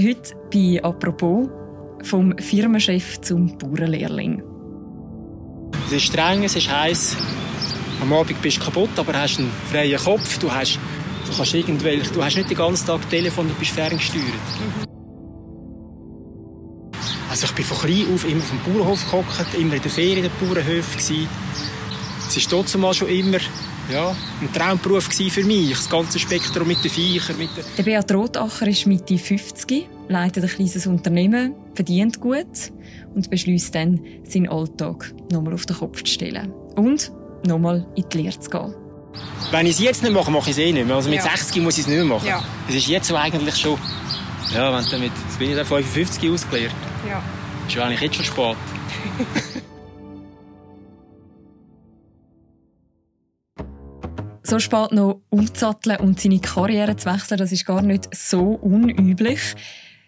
Heute 0.00 0.36
bei 0.52 0.80
«Apropos» 0.80 1.48
vom 2.04 2.38
Firmenchef 2.38 3.20
zum 3.20 3.58
Bauernlehrling. 3.58 4.40
Es 5.88 5.92
ist 5.92 6.02
streng, 6.04 6.44
es 6.44 6.54
ist 6.54 6.70
heiß. 6.70 7.16
Am 8.00 8.12
Abend 8.12 8.40
bist 8.40 8.58
du 8.58 8.64
kaputt, 8.64 8.90
aber 8.96 9.20
hast 9.20 9.40
einen 9.40 9.50
freien 9.68 9.98
Kopf. 9.98 10.38
Du 10.38 10.52
hast, 10.52 10.78
du 11.26 11.36
kannst 11.36 11.52
irgendwelche, 11.52 12.12
du 12.12 12.22
hast 12.22 12.36
nicht 12.36 12.48
den 12.48 12.56
ganzen 12.56 12.86
Tag 12.86 13.10
Telefon, 13.10 13.48
du 13.48 13.54
bist 13.54 13.72
ferngesteuert. 13.72 14.24
Also 17.28 17.46
ich 17.46 17.52
bin 17.54 17.64
von 17.64 17.78
klein 17.78 18.14
auf 18.14 18.24
immer 18.24 18.40
auf 18.40 18.50
dem 18.50 18.72
Bauernhof 18.72 19.04
gehockt, 19.04 19.54
immer 19.58 19.74
in 19.74 19.82
der 19.82 19.90
Ferien 19.90 20.24
in 20.24 20.30
den 20.30 20.48
Bauernhöfen. 20.48 21.00
Es 21.00 21.10
war 21.10 22.50
trotzdem 22.50 22.82
mal 22.82 22.94
schon 22.94 23.08
immer 23.08 23.38
ja, 23.92 24.14
ein 24.40 24.52
Traumberuf 24.52 25.04
für 25.04 25.44
mich, 25.44 25.70
das 25.70 25.88
ganze 25.88 26.18
Spektrum 26.18 26.68
mit 26.68 26.82
den 26.82 26.90
Viechern. 26.90 27.38
Mit 27.38 27.50
den 27.56 27.64
der 27.76 27.82
Beat 27.82 28.12
Rotacher 28.12 28.66
ist 28.66 28.86
Mitte 28.86 29.18
50, 29.18 29.88
leitet 30.08 30.44
ein 30.44 30.50
kleines 30.50 30.86
Unternehmen, 30.86 31.54
verdient 31.74 32.20
gut 32.20 32.72
und 33.14 33.30
beschließt 33.30 33.74
dann, 33.74 34.00
seinen 34.24 34.48
Alltag 34.48 35.12
nochmal 35.32 35.54
auf 35.54 35.66
den 35.66 35.76
Kopf 35.76 36.02
zu 36.02 36.12
stellen. 36.12 36.52
Und 36.76 37.12
nochmal 37.46 37.86
in 37.96 38.04
die 38.12 38.18
Lehre 38.18 38.38
zu 38.38 38.50
gehen. 38.50 38.74
Wenn 39.50 39.66
ich 39.66 39.72
es 39.72 39.80
jetzt 39.80 40.02
nicht 40.02 40.12
mache, 40.12 40.30
mache 40.30 40.50
ich 40.50 40.56
es 40.56 40.58
eh 40.58 40.72
nicht 40.72 40.86
mehr. 40.86 40.96
Also 40.96 41.08
mit 41.08 41.18
ja. 41.18 41.30
60 41.30 41.62
muss 41.62 41.74
ich 41.74 41.82
es 41.82 41.88
nicht 41.88 41.96
mehr 41.96 42.04
machen. 42.04 42.26
Ja. 42.26 42.42
Es 42.68 42.74
ist 42.74 42.86
jetzt 42.88 43.08
so 43.08 43.16
eigentlich 43.16 43.56
schon, 43.56 43.78
ja, 44.54 44.72
wenn 44.76 44.84
damit, 44.90 45.12
jetzt 45.26 45.38
bin 45.38 45.50
ich 45.50 45.56
dann 45.56 45.66
55 45.66 46.30
ausgelehrt. 46.30 46.72
Ja. 47.08 47.22
Ist 47.66 47.74
ja 47.74 47.84
eigentlich 47.84 48.00
jetzt 48.00 48.16
schon 48.16 48.24
spät. 48.24 48.56
so 54.48 54.58
spät 54.58 54.92
noch 54.92 55.20
umzusatteln 55.28 55.98
und 55.98 56.18
seine 56.18 56.40
Karriere 56.40 56.96
zu 56.96 57.12
wechseln, 57.12 57.36
das 57.36 57.52
ist 57.52 57.66
gar 57.66 57.82
nicht 57.82 58.08
so 58.14 58.52
unüblich. 58.52 59.40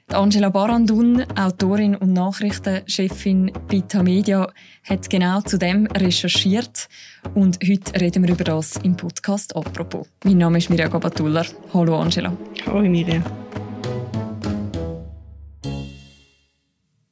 Angela 0.08 0.48
Barandun, 0.48 1.26
Autorin 1.38 1.94
und 1.94 2.14
Nachrichtenchefin 2.14 3.52
bei 3.70 3.80
Tamedia, 3.80 4.50
hat 4.84 5.10
genau 5.10 5.42
zu 5.42 5.59
dem 5.59 5.87
recherchiert. 5.88 6.88
Und 7.34 7.59
heute 7.62 8.00
reden 8.00 8.23
wir 8.26 8.32
über 8.32 8.45
das 8.45 8.78
im 8.78 8.96
Podcast 8.96 9.54
«Apropos». 9.54 10.09
Mein 10.24 10.38
Name 10.38 10.56
ist 10.56 10.70
Mirja 10.70 10.88
Gabatuller. 10.88 11.45
Hallo 11.74 12.00
Angela. 12.00 12.34
Hallo 12.65 12.80
Mirja. 12.80 13.22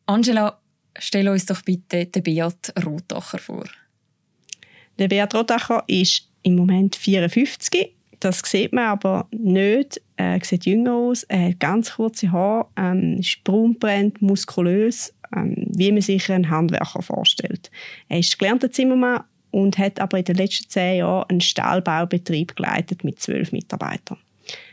Angela, 0.06 0.58
stell 0.98 1.28
uns 1.28 1.44
doch 1.44 1.60
bitte 1.60 2.06
den 2.06 2.22
Beat 2.22 2.72
Rotacher 2.86 3.38
vor. 3.38 3.66
Der 4.98 5.08
Beat 5.08 5.34
Rotacher 5.34 5.84
ist 5.86 6.28
im 6.42 6.56
Moment 6.56 6.97
54. 6.97 7.94
Das 8.20 8.41
sieht 8.44 8.72
man 8.72 8.84
aber 8.84 9.27
nicht. 9.31 10.00
Er 10.17 10.41
sieht 10.42 10.67
jünger 10.67 10.94
aus, 10.94 11.22
er 11.25 11.50
hat 11.50 11.61
ganz 11.61 11.94
kurze 11.94 12.33
Haare, 12.33 12.67
ähm, 12.77 13.19
ist 13.20 13.44
braunbrennt, 13.44 14.20
muskulös, 14.20 15.14
ähm, 15.34 15.55
wie 15.69 15.92
man 15.92 16.03
sich 16.03 16.31
einen 16.31 16.50
Handwerker 16.50 17.03
vorstellt. 17.03 17.70
Er 18.09 18.19
ist 18.19 18.36
gelernter 18.39 18.70
Zimmermann 18.70 19.22
und 19.53 19.78
hat 19.78 20.00
aber 20.00 20.19
in 20.19 20.25
den 20.25 20.36
letzten 20.36 20.69
zehn 20.69 20.98
Jahren 20.98 21.31
einen 21.31 21.41
Stahlbaubetrieb 21.41 22.56
geleitet 22.56 23.05
mit 23.05 23.20
zwölf 23.20 23.53
Mitarbeitern. 23.53 24.19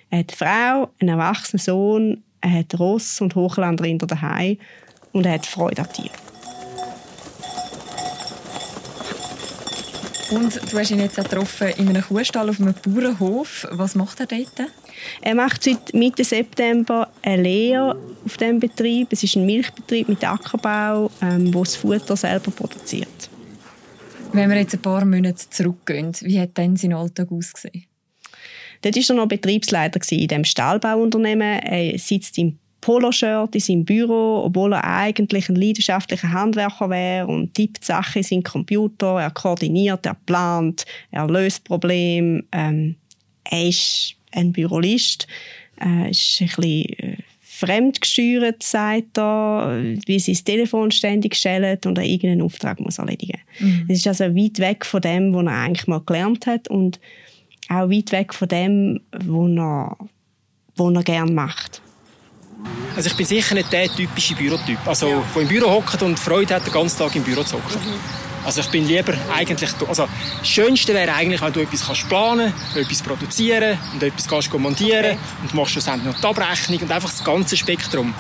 Er 0.10 0.20
hat 0.20 0.32
eine 0.32 0.38
Frau, 0.38 0.90
einen 1.00 1.10
erwachsenen 1.10 1.60
Sohn, 1.60 2.24
er 2.42 2.60
hat 2.60 2.80
Ross 2.80 3.22
und 3.22 3.36
Hochlandrinder 3.36 4.08
daheim 4.08 4.58
und 5.12 5.26
er 5.26 5.34
hat 5.34 5.46
Freude 5.46 5.82
an 5.84 5.94
Tieren. 5.94 6.35
Und 10.36 10.60
du 10.70 10.78
hast 10.78 10.92
ihn 10.92 11.00
jetzt 11.00 11.18
auch 11.18 11.24
getroffen 11.24 11.70
in 11.78 11.88
einem 11.88 12.04
Kuhstall 12.04 12.50
auf 12.50 12.60
einem 12.60 12.74
Bauernhof. 12.74 13.66
Was 13.72 13.96
macht 13.96 14.20
er 14.20 14.26
dort? 14.26 14.70
Er 15.22 15.34
macht 15.34 15.64
seit 15.64 15.94
Mitte 15.94 16.26
September 16.26 17.10
eine 17.22 17.42
Lehre 17.42 17.98
auf 18.26 18.36
diesem 18.36 18.60
Betrieb. 18.60 19.08
Es 19.12 19.24
ist 19.24 19.38
ein 19.38 19.46
Milchbetrieb 19.46 20.10
mit 20.10 20.26
Ackerbau, 20.26 21.10
ähm, 21.22 21.54
wo 21.54 21.64
das 21.64 21.78
Futter 21.78 22.18
selber 22.18 22.52
produziert. 22.52 23.30
Wenn 24.34 24.50
wir 24.50 24.58
jetzt 24.58 24.74
ein 24.74 24.82
paar 24.82 25.06
Monate 25.06 25.50
zurückgehen, 25.50 26.12
wie 26.20 26.42
hat 26.42 26.50
dann 26.56 26.76
sein 26.76 26.92
Alltag 26.92 27.32
ausgesehen? 27.32 27.86
Dort 28.82 28.98
war 28.98 29.04
er 29.08 29.16
noch 29.16 29.28
Betriebsleiter 29.30 30.02
in 30.12 30.28
diesem 30.28 30.44
Stahlbauunternehmen. 30.44 31.60
Er 31.60 31.98
sitzt 31.98 32.38
im 32.38 32.60
Poloshirt 32.86 33.56
in 33.56 33.62
seinem 33.62 33.84
Büro, 33.84 34.44
obwohl 34.46 34.74
er 34.74 34.84
eigentlich 34.84 35.50
ein 35.50 35.56
leidenschaftlicher 35.56 36.32
Handwerker 36.32 36.88
wäre 36.92 37.26
und 37.26 37.56
tippt 37.56 37.84
Sachen 37.84 38.20
in 38.20 38.24
seinen 38.24 38.44
Computer, 38.44 39.20
er 39.20 39.32
koordiniert, 39.32 40.06
er 40.06 40.16
plant, 40.28 40.86
er 41.10 41.26
löst 41.26 41.64
Probleme. 41.64 42.44
Ähm, 42.52 42.96
er 43.44 43.70
ist 43.70 44.14
ein 44.32 44.52
Bürolist, 44.52 45.26
äh, 45.84 46.12
ist 46.12 46.38
ein 46.42 46.46
bisschen 46.46 46.84
äh, 47.00 47.18
fremdgesteuert, 47.42 48.62
sagt 48.62 49.18
er, 49.18 49.82
wie 50.06 50.20
sie 50.20 50.34
das 50.34 50.44
Telefon 50.44 50.92
ständig 50.92 51.36
stellt 51.38 51.88
und 51.88 51.98
er 51.98 52.04
irgendeinen 52.04 52.44
Auftrag 52.44 52.80
muss 52.80 53.00
erledigen 53.00 53.40
muss. 53.60 53.68
Mhm. 53.68 53.90
ist 53.90 54.06
also 54.08 54.26
weit 54.26 54.60
weg 54.60 54.86
von 54.86 55.02
dem, 55.02 55.34
was 55.34 55.46
er 55.46 55.60
eigentlich 55.60 55.88
mal 55.88 56.04
gelernt 56.06 56.46
hat 56.46 56.68
und 56.68 57.00
auch 57.68 57.90
weit 57.90 58.12
weg 58.12 58.32
von 58.32 58.48
dem, 58.48 59.02
was 59.12 59.50
er, 59.58 59.98
was 60.76 60.94
er 60.94 61.04
gerne 61.04 61.32
macht. 61.32 61.82
Also 62.96 63.10
ich 63.10 63.16
bin 63.18 63.26
sicher 63.26 63.56
nicht 63.56 63.72
der 63.72 63.90
typische 63.90 64.36
Bürotyp. 64.36 64.80
Also, 64.86 65.10
ja. 65.10 65.24
der 65.34 65.42
im 65.42 65.48
Büro 65.48 65.70
hockt 65.70 66.02
und 66.02 66.18
Freude 66.18 66.56
hat, 66.56 66.66
den 66.66 66.74
ganzen 66.74 66.98
Tag 66.98 67.16
im 67.16 67.24
Büro 67.24 67.44
zu 67.44 67.58
hocken. 67.58 67.80
Mhm. 67.80 68.26
Also 68.46 68.62
ich 68.62 68.68
bin 68.68 68.88
lieber 68.88 69.16
eigentlich, 69.34 69.72
also 69.88 70.08
das 70.38 70.48
Schönste 70.48 70.94
wäre 70.94 71.12
eigentlich, 71.14 71.42
wenn 71.42 71.52
du 71.52 71.62
etwas 71.62 71.88
kannst 71.88 72.08
planen, 72.08 72.54
etwas 72.76 73.02
produzieren 73.02 73.80
und 73.92 74.04
etwas 74.04 74.28
kannst 74.28 74.54
montieren 74.54 75.18
okay. 75.18 75.18
und 75.42 75.54
machst 75.56 75.72
schlussendlich 75.72 76.14
noch 76.14 76.22
die 76.22 76.28
Abrechnung 76.28 76.80
und 76.80 76.92
einfach 76.92 77.10
das 77.10 77.24
ganze 77.24 77.58
Spektrum. 77.58 78.14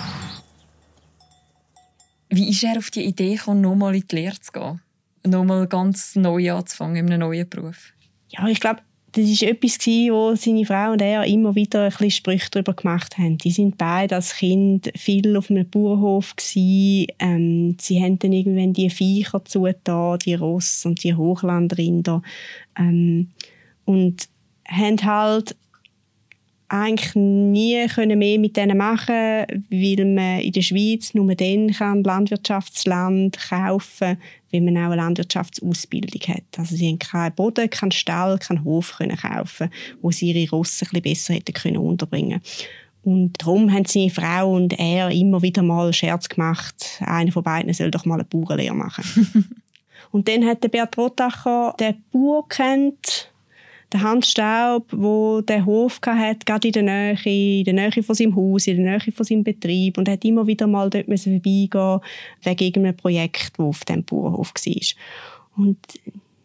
Wie 2.29 2.49
ist 2.49 2.63
er 2.63 2.79
auf 2.79 2.89
die 2.89 3.03
Idee 3.05 3.35
gekommen, 3.35 3.61
nochmal 3.61 3.93
in 3.93 4.07
die 4.07 4.15
Lehre 4.15 4.39
zu 4.39 4.51
gehen? 4.51 4.81
Nochmal 5.23 5.67
ganz 5.67 6.15
neu 6.15 6.51
anzufangen 6.51 6.95
in 6.95 7.05
einem 7.05 7.19
neuen 7.19 7.47
Beruf? 7.47 7.93
Ja, 8.29 8.47
ich 8.47 8.59
glaube, 8.59 8.81
das 9.15 9.41
war 9.41 9.49
etwas, 9.49 9.79
wo 9.87 10.35
seine 10.35 10.65
Frau 10.65 10.91
und 10.91 11.01
er 11.01 11.23
immer 11.23 11.55
wieder 11.55 11.83
ein 11.83 11.89
bisschen 11.89 12.11
Sprüche 12.11 12.49
darüber 12.51 12.73
gemacht 12.73 13.17
haben. 13.17 13.37
Die 13.37 13.51
sind 13.51 13.77
beide 13.77 14.15
als 14.15 14.35
Kind 14.35 14.91
viel 14.95 15.37
auf 15.37 15.49
einem 15.49 15.69
Bauernhof 15.69 16.35
Ähm, 17.19 17.77
sie 17.79 18.03
haben 18.03 18.19
dann 18.19 18.33
irgendwann 18.33 18.73
die 18.73 18.89
Viecher 18.89 19.43
zugetan, 19.45 20.19
die 20.19 20.35
Ross 20.35 20.85
und 20.85 21.01
die 21.03 21.15
Hochlandrinder. 21.15 22.21
Ähm, 22.77 23.31
und 23.85 24.27
haben 24.67 25.03
halt 25.03 25.55
eigentlich 26.67 27.15
nie 27.15 27.87
können 27.87 28.17
mehr 28.17 28.39
mit 28.39 28.57
denen 28.57 28.77
machen, 28.77 29.45
weil 29.69 30.05
man 30.05 30.39
in 30.39 30.51
der 30.51 30.61
Schweiz 30.61 31.13
nur 31.13 31.35
dann 31.35 31.71
kann 31.71 32.03
Landwirtschaftsland 32.03 33.37
kaufen, 33.37 34.17
wenn 34.51 34.65
man 34.65 34.77
auch 34.77 34.91
eine 34.91 34.95
Landwirtschaftsausbildung 34.95 36.21
hat. 36.35 36.43
Also 36.57 36.75
sie 36.75 36.87
haben 36.89 36.99
keinen 36.99 37.35
Boden, 37.35 37.69
keinen 37.69 37.91
Stall, 37.91 38.39
keinen 38.39 38.63
Hof 38.63 38.95
können 38.97 39.17
kaufen, 39.17 39.69
wo 40.01 40.11
sie 40.11 40.31
ihre 40.31 40.49
Rosse 40.49 40.85
ein 40.91 41.01
besser 41.01 41.35
hätten 41.35 41.53
können 41.53 41.77
unterbringen. 41.77 42.41
Und 43.03 43.33
darum 43.39 43.71
haben 43.71 43.85
seine 43.85 44.09
Frau 44.09 44.55
und 44.55 44.79
er 44.79 45.11
immer 45.11 45.43
wieder 45.43 45.61
mal 45.61 45.93
Scherz 45.93 46.27
gemacht, 46.27 46.99
einer 47.01 47.31
von 47.31 47.43
beiden 47.43 47.71
soll 47.73 47.91
doch 47.91 48.05
mal 48.05 48.15
eine 48.15 48.23
Bauernlehre 48.23 48.73
machen. 48.73 49.53
und 50.11 50.27
dann 50.27 50.43
hat 50.43 50.63
der 50.63 50.69
Bert 50.69 50.97
Rotacher 50.97 51.75
den 51.79 52.03
Bauer 52.11 52.49
kennt 52.49 53.31
der 53.91 54.01
Hans 54.01 54.31
Staub, 54.31 54.87
wo 54.91 55.41
der 55.41 55.65
Hof 55.65 55.99
hat, 56.05 56.45
gerade 56.45 56.67
in 56.67 56.73
der 56.73 56.83
Nähe, 56.83 57.59
in 57.59 57.63
der 57.63 57.73
Nähe 57.73 58.03
von 58.03 58.15
seinem 58.15 58.35
Haus, 58.35 58.67
in 58.67 58.83
der 58.83 58.97
Nähe 58.97 59.11
von 59.11 59.25
seinem 59.25 59.43
Betrieb 59.43 59.97
und 59.97 60.09
hat 60.09 60.25
immer 60.25 60.47
wieder 60.47 60.67
mal 60.67 60.89
dort 60.89 61.05
vorbeigehen 61.05 61.99
wegen 62.43 62.63
irgendeinem 62.63 62.97
Projekt, 62.97 63.53
das 63.57 63.65
auf 63.65 63.85
dem 63.85 64.03
Bauernhof 64.03 64.53
war. 64.53 65.63
Und 65.63 65.77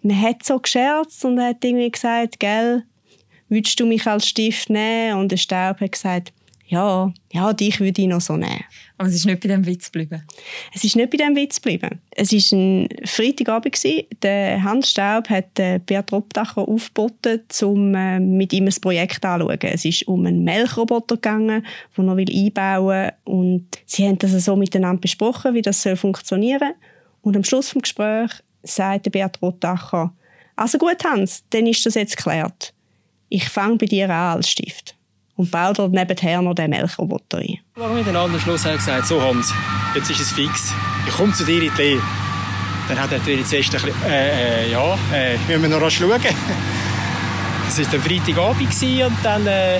man 0.03 0.21
hat 0.21 0.45
so 0.45 0.59
gescherzt 0.59 1.25
und 1.25 1.41
hat 1.41 1.65
irgendwie 1.65 1.91
gesagt, 1.91 2.41
gell, 2.41 2.85
würdest 3.49 3.79
du 3.81 3.87
mich 3.87 4.07
als 4.07 4.29
Stift 4.29 4.71
nehmen? 4.71 5.19
Und 5.19 5.33
der 5.33 5.37
Staub 5.37 5.81
hat 5.81 5.93
gesagt, 5.93 6.33
ja, 6.71 7.13
ja, 7.33 7.53
dich 7.53 7.81
würde 7.81 8.01
ich 8.01 8.07
noch 8.07 8.21
so 8.21 8.37
nehmen. 8.37 8.63
Aber 8.97 9.09
es 9.09 9.17
ist 9.17 9.27
nicht 9.27 9.41
bei 9.41 9.49
dem 9.49 9.67
Witz 9.67 9.91
geblieben? 9.91 10.23
Es 10.73 10.85
ist 10.85 10.95
nicht 10.95 11.11
bei 11.11 11.17
dem 11.17 11.35
Witz 11.35 11.61
geblieben. 11.61 12.01
Es 12.13 12.33
war 12.33 12.59
ein 12.59 12.89
Freitagabend. 13.05 13.77
Der 14.23 14.63
Hans 14.63 14.91
Staub 14.91 15.29
hat 15.31 15.59
äh, 15.59 15.81
Beat 15.85 16.13
Robdacher 16.13 16.69
aufgeboten, 16.69 17.41
um 17.63 17.93
äh, 17.97 18.21
mit 18.21 18.53
ihm 18.53 18.67
ein 18.67 18.75
Projekt 18.81 19.25
anzuschauen. 19.25 19.59
Es 19.63 19.85
ist 19.85 20.07
um 20.07 20.25
einen 20.25 20.45
Melkroboter 20.45 21.17
gegangen, 21.17 21.67
den 21.97 22.09
er 22.09 22.17
einbauen 22.17 22.87
will. 22.87 23.13
Und 23.25 23.67
sie 23.85 24.07
haben 24.07 24.19
das 24.19 24.31
so 24.45 24.55
miteinander 24.55 25.01
besprochen, 25.01 25.55
wie 25.55 25.63
das 25.63 25.89
funktionieren 25.97 26.61
soll. 26.61 26.75
Und 27.23 27.37
am 27.37 27.43
Schluss 27.43 27.73
des 27.73 27.83
Gesprächs 27.83 28.45
sagte 28.63 29.11
Beat 29.11 29.43
Rotacher, 29.43 30.15
also 30.55 30.79
gut, 30.79 31.03
Hans, 31.03 31.43
dann 31.51 31.67
ist 31.67 31.85
das 31.85 31.97
jetzt 31.97 32.17
geklärt. 32.17 32.73
Ich 33.29 33.49
fange 33.49 33.77
bei 33.77 33.87
dir 33.87 34.05
an 34.05 34.37
als 34.37 34.49
Stift 34.51 34.95
und 35.41 35.51
baut 35.51 35.79
dort 35.79 35.93
nebenher 35.93 36.43
noch 36.43 36.55
den 36.55 36.69
Melkroboter 36.69 37.39
ein. 37.39 37.59
Warum 37.75 37.97
in 37.97 38.05
den 38.05 38.15
anderen 38.15 38.41
Schluss 38.43 38.65
gesagt, 38.65 39.07
so 39.07 39.23
Hans, 39.23 39.55
jetzt 39.95 40.11
ist 40.11 40.21
es 40.21 40.33
fix, 40.33 40.75
ich 41.09 41.15
komme 41.15 41.33
zu 41.33 41.45
dir 41.45 41.63
in 41.63 41.71
die 41.75 41.83
Lehre. 41.83 42.03
Dann 42.89 43.01
hat 43.01 43.11
er 43.11 43.25
zuerst 43.25 43.55
ein 43.55 43.83
bisschen, 43.83 44.03
äh, 44.05 44.65
äh, 44.65 44.71
ja, 44.71 44.99
äh, 45.15 45.39
müssen 45.49 45.63
wir 45.63 45.81
noch 45.81 45.91
schauen. 45.91 46.21
Das 47.65 47.79
war 47.79 47.87
dann 47.93 48.01
Freitagabend 48.01 48.83
und 48.83 49.17
dann 49.23 49.47
äh, 49.47 49.79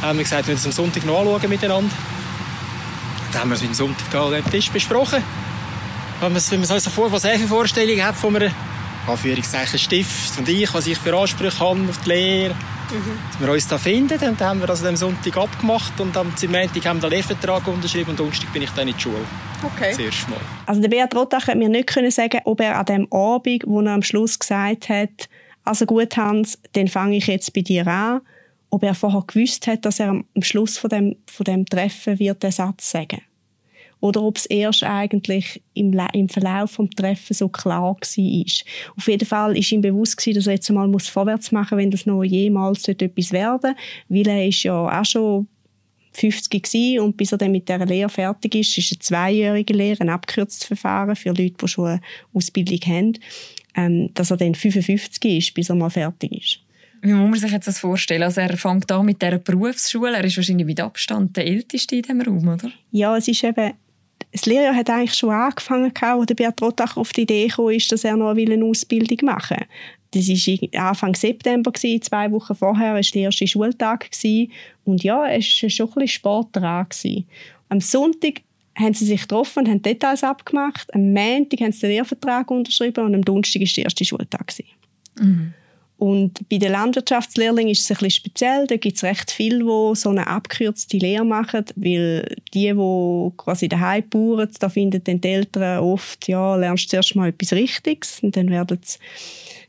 haben 0.00 0.16
wir 0.16 0.24
gesagt, 0.24 0.46
wir 0.46 0.54
müssen 0.54 0.70
es 0.70 0.78
am 0.78 0.84
Sonntag 0.84 1.04
noch 1.04 1.20
anschauen 1.20 1.50
miteinander. 1.50 1.94
Da 3.32 3.40
haben 3.40 3.50
wir 3.50 3.54
es 3.54 3.60
dem 3.60 3.74
Sonntag 3.74 4.10
da 4.10 4.24
am 4.24 4.50
Tisch 4.50 4.70
besprochen. 4.70 5.22
Wenn 6.20 6.32
man, 6.32 6.36
es 6.38 6.70
also 6.70 6.88
vor, 6.88 7.12
was 7.12 7.24
er 7.24 7.38
für 7.38 7.48
Vorstellungen 7.48 8.02
hat 8.02 8.16
von 8.16 8.34
einem 8.34 8.50
Anführungszeichen 9.06 9.78
Stift 9.78 10.38
und 10.38 10.48
ich, 10.48 10.72
was 10.72 10.86
ich 10.86 10.96
für 10.96 11.14
Ansprüche 11.14 11.60
habe 11.60 11.80
auf 11.86 11.98
die 11.98 12.08
Lehre, 12.08 12.54
mhm. 12.90 13.18
dass 13.32 13.40
wir 13.40 13.52
uns 13.52 13.68
da 13.68 13.78
finden. 13.78 14.18
Und 14.28 14.40
dann 14.40 14.48
haben 14.48 14.60
wir 14.60 14.66
das 14.66 14.84
am 14.84 14.96
Sonntag 14.96 15.36
abgemacht 15.36 16.00
und 16.00 16.16
am 16.16 16.28
Montag 16.28 16.84
haben 16.84 17.02
wir 17.02 17.08
den 17.08 17.10
Lehrvertrag 17.10 17.66
unterschrieben 17.66 18.10
und 18.10 18.20
Donnerstag 18.20 18.52
bin 18.52 18.62
ich 18.62 18.70
dann 18.70 18.88
in 18.88 18.94
die 18.94 19.00
Schule. 19.00 19.24
Okay. 19.62 19.90
Das 19.90 19.98
erste 19.98 20.30
Mal. 20.30 20.40
Also 20.66 20.80
der 20.80 20.88
Beat 20.88 21.14
Rottach 21.14 21.48
hat 21.48 21.56
mir 21.56 21.68
nicht 21.68 21.88
können 21.88 22.10
sagen, 22.10 22.40
ob 22.44 22.60
er 22.60 22.78
an 22.78 22.86
dem 22.86 23.12
Abend, 23.12 23.64
wo 23.66 23.80
er 23.80 23.92
am 23.92 24.02
Schluss 24.02 24.38
gesagt 24.38 24.88
hat, 24.88 25.28
also 25.64 25.86
gut 25.86 26.16
Hans, 26.16 26.58
dann 26.72 26.88
fange 26.88 27.16
ich 27.16 27.26
jetzt 27.26 27.52
bei 27.52 27.60
dir 27.60 27.86
an, 27.86 28.20
ob 28.70 28.82
er 28.82 28.94
vorher 28.94 29.24
gewusst 29.26 29.66
hat, 29.66 29.84
dass 29.84 30.00
er 30.00 30.10
am 30.10 30.24
Schluss 30.40 30.78
von 30.78 30.90
dem, 30.90 31.16
von 31.26 31.44
dem 31.44 31.66
Treffen 31.66 32.18
wird 32.18 32.42
den 32.42 32.52
Satz 32.52 32.90
sagen 32.90 33.20
oder 34.00 34.22
ob 34.22 34.38
es 34.38 34.46
erst 34.46 34.82
eigentlich 34.82 35.62
im, 35.74 35.98
im 36.12 36.28
Verlauf 36.28 36.76
des 36.76 36.90
Treffens 36.96 37.38
so 37.38 37.48
klar 37.48 37.82
war. 37.82 37.96
Auf 38.96 39.08
jeden 39.08 39.26
Fall 39.26 39.54
war 39.54 39.72
ihm 39.72 39.80
bewusst 39.80 40.16
gewesen, 40.16 40.36
dass 40.36 40.46
er 40.46 40.54
jetzt 40.54 40.70
einmal 40.70 40.90
vorwärts 40.98 41.52
machen 41.52 41.76
muss, 41.76 41.82
wenn 41.82 41.90
das 41.90 42.06
noch 42.06 42.24
jemals 42.24 42.88
etwas 42.88 43.32
werden 43.32 43.74
weil 44.08 44.26
er 44.26 44.46
ist 44.46 44.62
ja 44.62 45.00
auch 45.00 45.04
schon 45.04 45.46
50 46.12 46.62
gewesen 46.62 47.00
und 47.00 47.16
bis 47.16 47.32
er 47.32 47.38
dann 47.38 47.52
mit 47.52 47.68
dieser 47.68 47.86
Lehre 47.86 48.08
fertig 48.08 48.54
ist, 48.56 48.76
ist 48.76 48.92
eine 48.92 48.98
zweijährige 48.98 49.72
Lehre, 49.72 50.00
ein 50.00 50.08
abgekürztes 50.08 50.66
Verfahren 50.66 51.14
für 51.14 51.28
Leute, 51.28 51.54
die 51.60 51.68
schon 51.68 51.86
eine 51.86 52.00
Ausbildung 52.34 52.80
haben, 52.86 53.12
ähm, 53.76 54.10
dass 54.14 54.30
er 54.30 54.36
dann 54.36 54.54
55 54.54 55.38
ist, 55.38 55.54
bis 55.54 55.68
er 55.68 55.76
mal 55.76 55.90
fertig 55.90 56.32
ist. 56.32 56.58
Wie 57.02 57.12
muss 57.12 57.30
man 57.30 57.38
sich 57.38 57.52
jetzt 57.52 57.66
das 57.66 57.78
vorstellen? 57.78 58.22
Also 58.22 58.40
er 58.40 58.56
fängt 58.56 58.90
an 58.92 59.06
mit 59.06 59.22
dieser 59.22 59.38
Berufsschule, 59.38 60.16
er 60.16 60.24
ist 60.24 60.36
wahrscheinlich 60.36 60.66
mit 60.66 60.80
Abstand 60.80 61.36
der 61.36 61.46
Älteste 61.46 61.96
in 61.96 62.02
diesem 62.02 62.20
Raum, 62.20 62.48
oder? 62.48 62.70
Ja, 62.90 63.16
es 63.16 63.28
ist 63.28 63.42
eben 63.42 63.72
das 64.32 64.46
Lehrjahr 64.46 64.74
hat 64.74 64.90
eigentlich 64.90 65.14
schon 65.14 65.30
angefangen, 65.30 65.92
als 66.00 66.26
der 66.26 66.34
Beat 66.34 66.62
Rottach 66.62 66.96
auf 66.96 67.12
die 67.12 67.22
Idee 67.22 67.48
kam, 67.48 67.66
dass 67.88 68.04
er 68.04 68.16
noch 68.16 68.30
eine 68.30 68.64
Ausbildung 68.64 69.18
machen 69.22 69.56
will. 69.58 69.66
Das 70.12 70.28
war 70.28 70.88
Anfang 70.88 71.14
September, 71.14 71.72
zwei 71.72 72.30
Wochen 72.32 72.54
vorher 72.54 72.94
war 72.94 73.00
der 73.00 73.22
erste 73.22 73.46
Schultag. 73.46 74.10
Und 74.84 75.02
ja, 75.02 75.28
es 75.28 75.62
war 75.62 75.70
schon 75.70 75.88
ein 75.88 75.94
bisschen 75.94 76.08
Sport 76.08 76.48
dran. 76.52 76.86
Am 77.68 77.80
Sonntag 77.80 78.42
haben 78.76 78.94
sie 78.94 79.06
sich 79.06 79.22
getroffen 79.22 79.60
und 79.60 79.68
haben 79.68 79.82
Details 79.82 80.24
abgemacht. 80.24 80.92
Am 80.94 81.12
Montag 81.12 81.60
haben 81.60 81.72
sie 81.72 81.82
den 81.82 81.90
Lehrvertrag 81.90 82.50
unterschrieben 82.50 83.04
und 83.04 83.14
am 83.14 83.24
Donnerstag 83.24 83.60
war 83.60 83.68
der 83.68 83.84
erste 83.84 84.04
Schultag. 84.04 84.52
Mhm. 85.18 85.54
Und 86.00 86.48
bei 86.48 86.56
den 86.56 86.72
Landwirtschaftslehrlingen 86.72 87.72
ist 87.72 87.82
es 87.82 87.90
ein 87.90 87.96
bisschen 87.96 88.10
speziell. 88.10 88.66
Da 88.66 88.76
gibt 88.76 88.96
es 88.96 89.04
recht 89.04 89.30
viele, 89.30 89.58
die 89.58 89.96
so 89.96 90.08
eine 90.08 90.26
abgekürzte 90.26 90.96
Lehre 90.96 91.26
machen, 91.26 91.66
weil 91.76 92.36
die, 92.54 92.72
die 92.72 93.30
quasi 93.36 93.68
daheim 93.68 94.08
bauen, 94.08 94.48
da 94.58 94.70
finden 94.70 95.04
dann 95.04 95.20
die 95.20 95.28
Eltern 95.28 95.80
oft, 95.80 96.26
ja, 96.26 96.56
lernst 96.56 96.86
du 96.86 96.88
zuerst 96.88 97.14
mal 97.16 97.28
etwas 97.28 97.52
Richtiges 97.52 98.20
und 98.22 98.34
dann 98.34 98.48
werden 98.48 98.78
sie 98.82 98.96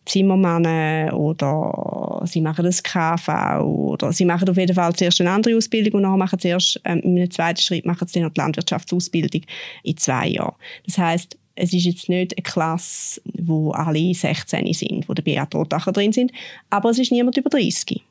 Zimmermann 0.06 1.12
oder 1.12 2.24
sie 2.26 2.40
machen 2.40 2.64
das 2.64 2.82
KV 2.82 3.62
oder 3.62 4.14
sie 4.14 4.26
machen 4.26 4.50
auf 4.50 4.58
jeden 4.58 4.74
Fall 4.74 4.96
zuerst 4.96 5.20
eine 5.20 5.32
andere 5.32 5.58
Ausbildung 5.58 5.96
und 5.96 6.04
dann 6.04 6.18
machen 6.18 6.40
sie 6.40 6.48
erst 6.48 6.80
ähm, 6.86 7.02
in 7.02 7.18
einem 7.18 7.30
zweiten 7.30 7.62
Schritt 7.62 7.86
machen 7.86 8.08
sie 8.08 8.20
dann 8.20 8.24
noch 8.24 8.34
die 8.34 8.40
Landwirtschaftsausbildung 8.40 9.42
in 9.84 9.98
zwei 9.98 10.30
Jahren. 10.30 10.56
Das 10.86 10.98
heißt 10.98 11.38
es 11.56 11.74
ist 11.74 11.86
jetzt 11.86 12.10
nicht 12.10 12.38
eine 12.38 12.44
Klasse, 12.44 13.22
wo 13.34 13.72
alle 13.72 14.14
16 14.14 14.74
sind, 14.74 15.10
wo 15.10 15.14
der 15.14 15.24
Beat 15.24 15.54
Rotacher 15.54 15.92
drin 15.92 16.14
sind, 16.14 16.32
aber 16.70 16.90
es 16.90 17.00
ist 17.00 17.12
niemand 17.12 17.38
über 17.38 17.50
30. 17.50 18.02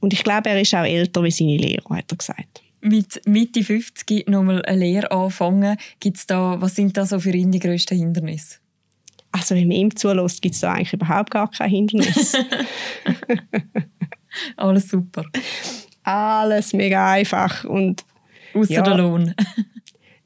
Und 0.00 0.12
ich 0.12 0.24
glaube, 0.24 0.50
er 0.50 0.60
ist 0.60 0.74
auch 0.74 0.84
älter 0.84 1.22
wie 1.22 1.30
seine 1.30 1.56
Lehrer, 1.56 1.96
hat 1.96 2.10
er 2.10 2.16
gesagt. 2.16 2.62
Mit 2.80 3.22
Mitte 3.26 3.62
50 3.62 4.28
nochmal 4.28 4.62
eine 4.64 4.80
Lehre 4.80 5.10
anfangen, 5.12 5.76
gibt's 6.00 6.26
da, 6.26 6.60
was 6.60 6.74
sind 6.74 6.96
da 6.96 7.06
so 7.06 7.20
für 7.20 7.30
ihn 7.30 7.52
die 7.52 7.60
grössten 7.60 7.96
Hindernisse? 7.96 8.58
Also 9.30 9.54
wenn 9.54 9.68
man 9.68 9.76
ihm 9.76 9.96
zulässt, 9.96 10.42
gibt 10.42 10.56
es 10.56 10.60
da 10.60 10.72
eigentlich 10.72 10.92
überhaupt 10.92 11.30
gar 11.30 11.50
kein 11.50 11.70
Hindernis. 11.70 12.36
Alles 14.56 14.88
super. 14.88 15.24
Alles 16.02 16.72
mega 16.72 17.12
einfach 17.12 17.64
und 17.64 18.04
Außer 18.54 18.72
ja, 18.72 18.82
der 18.82 18.96
Lohn. 18.96 19.34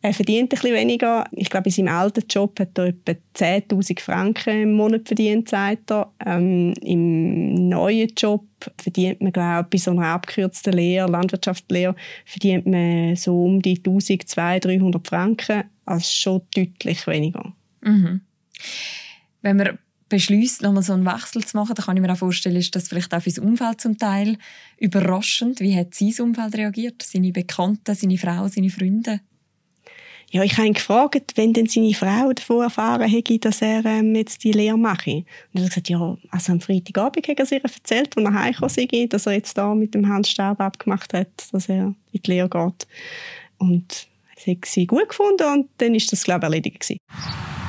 Er 0.07 0.15
verdient 0.15 0.45
ein 0.45 0.49
bisschen 0.51 0.73
weniger. 0.73 1.27
Ich 1.33 1.51
glaube, 1.51 1.69
in 1.69 1.73
seinem 1.73 1.89
alten 1.89 2.23
Job 2.31 2.61
hat 2.61 2.79
er 2.79 2.87
etwa 2.87 3.13
10'000 3.35 3.99
Franken 3.99 4.63
im 4.63 4.73
Monat 4.75 5.09
verdient, 5.09 5.49
sagt 5.49 5.91
er. 5.91 6.13
Ähm, 6.25 6.75
Im 6.83 7.69
neuen 7.69 8.13
Job 8.17 8.47
verdient 8.81 9.21
man, 9.21 9.33
glaube 9.33 9.65
ich, 9.65 9.71
bei 9.71 9.79
so 9.79 9.91
einer 9.91 10.07
abgekürzten 10.07 10.75
Lehre, 10.75 11.11
Landwirtschaftslehre, 11.11 11.97
verdient 12.25 12.67
man 12.67 13.17
so 13.17 13.47
um 13.47 13.61
die 13.61 13.79
1200, 13.79 14.65
300 14.65 15.09
Franken. 15.09 15.65
Also 15.87 16.07
schon 16.09 16.43
deutlich 16.55 17.05
weniger. 17.09 17.53
Mhm. 17.81 18.21
Wenn 19.43 19.57
man 19.57 19.77
beschließt, 20.09 20.63
nochmal 20.63 20.85
so 20.85 20.93
einen 20.93 21.05
Wechsel 21.05 21.45
zu 21.45 21.57
machen, 21.57 21.75
dann 21.75 21.85
kann 21.85 21.97
ich 21.97 22.03
mir 22.05 22.13
auch 22.13 22.19
vorstellen, 22.19 22.55
ist 22.55 22.77
das 22.77 22.87
vielleicht 22.87 23.13
auch 23.13 23.23
für 23.23 23.31
das 23.31 23.41
Umfeld 23.41 23.81
zum 23.81 23.99
Teil 23.99 24.39
überraschend. 24.79 25.59
Wie 25.59 25.75
hat 25.75 25.97
sein 25.97 26.15
Umfeld 26.21 26.57
reagiert? 26.57 27.03
Seine 27.03 27.33
Bekannten, 27.33 27.93
seine 27.97 28.19
Frau, 28.19 28.47
seine 28.47 28.71
Freunde? 28.71 29.19
Ja, 30.31 30.43
ich 30.43 30.57
habe 30.57 30.67
ihn 30.67 30.75
gefragt, 30.75 31.33
wenn 31.37 31.53
denn 31.53 31.67
seine 31.67 31.95
Frau 31.95 32.33
davon 32.33 32.63
erfahren 32.63 33.09
hätte, 33.09 33.39
dass 33.39 33.63
er 33.63 33.85
ähm, 33.85 34.15
jetzt 34.15 34.43
die 34.43 34.53
Lehre 34.53 34.77
mache. 34.77 35.25
Und 35.53 35.61
er 35.61 35.63
hat 35.63 35.69
gesagt, 35.71 35.89
ja, 35.89 36.17
also 36.31 36.53
am 36.53 36.61
Freitagabend 36.61 37.29
hat 37.29 37.39
er 37.39 37.53
ihr 37.53 37.65
erzählt, 37.65 38.17
als 38.17 38.27
er 38.27 38.35
heimgekommen 38.35 38.69
sei, 38.69 39.07
dass 39.09 39.27
er 39.27 39.33
jetzt 39.35 39.57
da 39.57 39.75
mit 39.75 39.95
dem 39.95 40.09
Hans 40.09 40.31
Staub 40.31 40.61
abgemacht 40.61 41.15
hat, 41.15 41.29
dass 41.53 41.69
er 41.69 41.95
in 42.13 42.23
die 42.25 42.31
Lehre 42.31 42.49
geht. 42.49 42.87
Und 43.59 44.09
das 44.35 44.47
hat 44.47 44.65
sie 44.67 44.87
gut 44.87 45.09
gefunden 45.09 45.45
und 45.45 45.69
dann 45.79 45.95
ist 45.95 46.11
das, 46.11 46.25
glaube 46.25 46.41
ich, 46.41 46.45
erledigt 46.45 46.81
gewesen. 46.81 46.99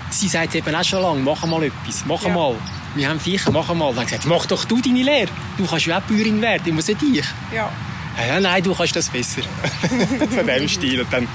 Sie 0.09 0.27
sagt 0.27 0.55
eben 0.55 0.73
auch 0.73 0.83
schon 0.83 1.01
lange, 1.01 1.21
mach 1.21 1.45
mal 1.45 1.63
etwas, 1.63 2.05
mach 2.05 2.23
ja. 2.23 2.33
mal. 2.33 2.55
Wir 2.95 3.09
haben 3.09 3.19
Viecher, 3.19 3.51
mach 3.51 3.73
mal. 3.73 3.89
Dann 3.89 3.99
hat 3.99 4.07
gesagt, 4.07 4.25
mach 4.25 4.45
doch 4.45 4.65
du 4.65 4.81
deine 4.81 5.03
Lehre. 5.03 5.29
Du 5.57 5.65
kannst 5.65 5.85
ja 5.85 5.99
auch 5.99 6.03
Bäuerin 6.03 6.41
werden, 6.41 6.63
ich 6.65 6.73
muss 6.73 6.87
nicht 6.87 7.03
ich. 7.03 7.25
Ja. 7.53 7.71
Ja, 8.17 8.39
nein, 8.39 8.63
du 8.63 8.73
kannst 8.73 8.95
das 8.95 9.09
besser. 9.09 9.41
Von 10.29 10.47
dem 10.47 10.67
Stil. 10.67 11.01
Und 11.01 11.13
dann, 11.13 11.27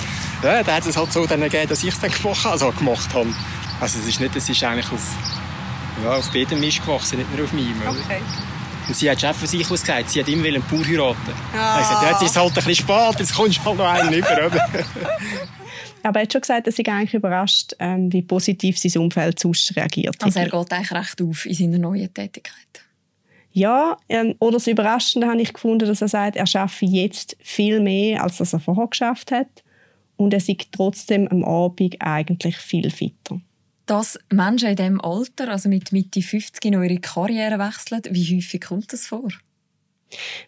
ja, 0.42 0.62
dann 0.62 0.76
hat 0.76 0.86
es 0.86 0.96
halt 0.96 1.12
so 1.12 1.26
dann 1.26 1.40
gegeben, 1.40 1.68
dass 1.68 1.82
ich 1.82 1.90
es 1.90 2.00
dann 2.00 2.10
gemacht, 2.10 2.44
also 2.44 2.72
gemacht 2.72 3.14
habe. 3.14 3.32
Also 3.80 3.98
es 3.98 4.06
ist 4.06 4.20
nicht, 4.20 4.34
es 4.34 4.48
ist 4.48 4.62
eigentlich 4.62 4.90
auf, 4.90 5.06
ja, 6.02 6.16
auf 6.16 6.30
beiden 6.32 6.60
Misch 6.60 6.80
gewachsen, 6.80 7.18
nicht 7.18 7.36
nur 7.36 7.44
auf 7.44 7.52
meinem. 7.52 7.80
Okay. 7.88 8.20
Und 8.88 8.96
sie 8.96 9.10
hat 9.10 9.20
schon 9.20 9.32
von 9.32 9.46
sich 9.46 9.70
aus 9.70 9.80
gesagt, 9.80 10.10
sie 10.10 10.20
hat 10.20 10.28
immer 10.28 10.46
einen 10.46 10.62
Bauer 10.62 10.84
heiraten. 10.84 11.32
Ah. 11.56 11.80
Ich 11.80 11.88
gesagt, 11.88 12.02
ja, 12.02 12.10
jetzt 12.10 12.22
ist 12.22 12.30
es 12.30 12.36
halt 12.36 12.48
ein 12.50 12.54
bisschen 12.54 12.74
spät, 12.74 13.20
jetzt 13.20 13.34
kommst 13.34 13.58
du 13.58 13.64
halt 13.64 13.78
noch 13.78 13.86
einen 13.86 14.12
über, 14.12 14.46
oder? 14.46 14.68
Aber 16.02 16.18
er 16.18 16.22
hat 16.24 16.32
schon 16.32 16.40
gesagt, 16.40 16.66
dass 16.66 16.78
er 16.78 16.92
eigentlich 16.92 17.14
überrascht, 17.14 17.74
ähm, 17.78 18.12
wie 18.12 18.22
positiv 18.22 18.78
sein 18.78 19.02
Umfeld 19.02 19.38
sonst 19.38 19.74
reagiert 19.76 20.16
hat. 20.16 20.24
Also 20.24 20.40
er 20.40 20.48
geht 20.48 20.72
eigentlich 20.72 20.92
recht 20.92 21.22
auf 21.22 21.46
in 21.46 21.54
seiner 21.54 21.78
neuen 21.78 22.12
Tätigkeit. 22.12 22.81
Ja, 23.52 23.98
ähm, 24.08 24.34
oder 24.38 24.54
das 24.54 24.66
Überraschende 24.66 25.28
habe 25.28 25.42
ich 25.42 25.52
gefunden, 25.52 25.86
dass 25.86 26.00
er 26.00 26.08
sagt, 26.08 26.36
er 26.36 26.46
schaffe 26.46 26.86
jetzt 26.86 27.36
viel 27.40 27.80
mehr, 27.80 28.22
als 28.22 28.40
er 28.40 28.60
vorher 28.60 28.86
geschafft 28.86 29.30
hat. 29.30 29.62
Und 30.16 30.32
er 30.32 30.38
ist 30.38 30.72
trotzdem 30.72 31.28
am 31.28 31.44
Abend 31.44 31.96
eigentlich 32.00 32.56
viel 32.56 32.90
fitter. 32.90 33.40
Dass 33.86 34.18
Menschen 34.30 34.68
in 34.68 34.76
diesem 34.76 35.00
Alter, 35.00 35.48
also 35.48 35.68
mit 35.68 35.92
Mitte 35.92 36.22
50, 36.22 36.72
noch 36.72 36.82
ihre 36.82 36.98
Karriere 36.98 37.58
wechseln, 37.58 38.02
wie 38.10 38.36
häufig 38.36 38.60
kommt 38.60 38.92
das 38.92 39.06
vor? 39.06 39.28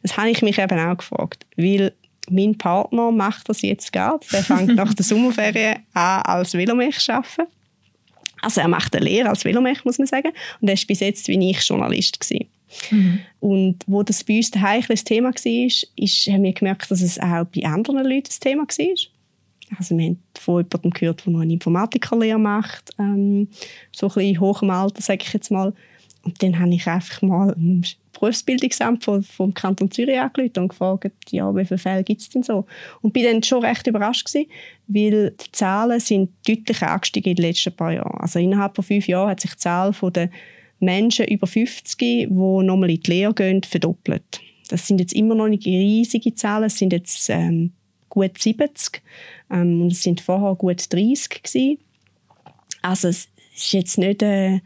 Das 0.03 0.17
habe 0.17 0.31
ich 0.31 0.41
mich 0.43 0.59
eben 0.59 0.79
auch 0.79 0.97
gefragt. 0.97 1.47
Weil 1.57 1.93
mein 2.31 2.57
Partner 2.57 3.11
macht 3.11 3.49
das 3.49 3.63
jetzt 3.63 3.93
gerade. 3.93 4.25
Der 4.33 4.45
fängt 4.45 4.75
nach 4.77 4.95
der 4.95 5.05
Sommerferien 5.05 5.85
an, 5.93 6.23
als 6.23 6.55
Velomech 6.55 6.99
zu 6.99 7.13
arbeiten. 7.13 7.51
Also 8.41 8.61
er 8.61 8.69
macht 8.69 8.95
eine 8.95 9.05
Lehre 9.05 9.31
als 9.31 9.45
Velomech, 9.45 9.85
muss 9.85 9.99
man 9.99 10.07
sagen. 10.07 10.33
Und 10.61 10.69
er 10.69 10.77
war 10.77 10.85
bis 10.87 11.01
jetzt 11.01 11.29
wie 11.29 11.51
ich 11.51 11.67
Journalist. 11.67 12.21
Gewesen. 12.21 12.49
Mhm. 12.91 13.21
Und 13.41 13.77
wo 13.87 14.03
das 14.03 14.25
bei 14.25 14.37
uns 14.37 14.51
ein 14.53 14.83
Thema 15.05 15.29
war, 15.29 15.67
ist, 15.97 16.27
haben 16.27 16.43
wir 16.43 16.53
gemerkt, 16.53 16.91
dass 16.91 17.01
es 17.01 17.19
auch 17.19 17.45
bei 17.45 17.65
anderen 17.65 18.05
Leuten 18.05 18.31
ein 18.31 18.41
Thema 18.41 18.63
war. 18.63 18.97
Also 19.79 19.97
wir 19.97 20.05
haben 20.05 20.23
von 20.39 20.63
jemandem 20.63 20.91
gehört, 20.91 21.25
der 21.25 21.33
noch 21.33 21.41
eine 21.41 21.53
Informatikerlehre 21.53 22.39
macht, 22.39 22.91
ähm, 22.99 23.49
so 23.93 24.09
ein 24.09 24.15
bisschen 24.15 24.41
hoch 24.41 24.63
im 24.63 24.71
Alter, 24.71 25.03
sage 25.03 25.25
ich 25.27 25.33
jetzt 25.33 25.51
mal. 25.51 25.73
Und 26.23 26.43
dann 26.43 26.59
habe 26.59 26.75
ich 26.75 26.87
einfach 26.87 27.23
mal 27.23 27.53
ein 27.53 27.85
Berufsbildungsamt 28.15 29.05
vom, 29.05 29.23
vom 29.23 29.53
Kanton 29.53 29.91
Zürich 29.91 30.19
angerufen 30.19 30.63
und 30.63 30.69
gefragt, 30.69 31.13
ja, 31.31 31.55
wie 31.55 31.65
viele 31.65 31.79
Fälle 31.79 32.05
gibt 32.05 32.23
es 32.23 32.31
denn 32.31 32.43
so? 32.43 32.65
Und 33.03 33.13
bin 33.13 33.25
dann 33.25 33.43
schon 33.43 33.63
recht 33.63 33.87
überrascht 33.87 34.27
gewesen, 34.27 34.51
weil 34.87 35.33
die 35.33 35.53
Zahlen 35.53 36.01
sind 36.01 36.31
deutlich 36.47 36.83
angestiegen 36.83 37.31
in 37.31 37.37
den 37.37 37.47
letzten 37.47 37.75
paar 37.75 37.93
Jahren. 37.93 38.21
Also 38.21 38.39
innerhalb 38.39 38.75
von 38.75 38.85
fünf 38.85 39.07
Jahren 39.07 39.31
hat 39.31 39.41
sich 39.41 39.51
die 39.51 39.59
Zahl 39.59 39.93
der 40.15 40.31
Menschen 40.81 41.27
über 41.27 41.47
50, 41.47 41.97
die 41.99 42.27
nochmal 42.27 42.91
in 42.91 43.01
die 43.01 43.11
Lehre 43.11 43.35
gehen, 43.35 43.63
verdoppelt. 43.63 44.41
Das 44.69 44.87
sind 44.87 45.01
jetzt 45.01 45.13
immer 45.13 45.35
noch 45.35 45.49
nicht 45.49 45.67
riesige 45.67 46.35
Zahlen, 46.35 46.65
es 46.65 46.79
sind 46.79 46.93
jetzt 46.93 47.29
ähm, 47.31 47.73
gut 48.09 48.39
70 48.39 49.03
ähm, 49.51 49.83
und 49.83 49.93
es 49.93 50.03
sind 50.03 50.21
vorher 50.21 50.55
gut 50.55 50.93
30 50.93 51.43
gewesen. 51.43 51.79
Also 52.83 53.09
es 53.09 53.29
ist 53.55 53.73
jetzt 53.73 53.99
nicht, 53.99 54.23
äh, 54.23 54.61